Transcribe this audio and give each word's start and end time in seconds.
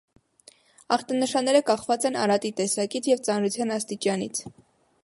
Ախտանշանները 0.95 1.61
կախված 1.67 2.09
են 2.11 2.17
արատի 2.23 2.53
տեսակից 2.63 3.13
և 3.13 3.23
ծանրության 3.31 3.77
աստիճանից։ 3.79 4.45